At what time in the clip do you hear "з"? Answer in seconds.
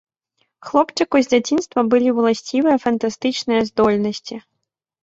1.27-1.31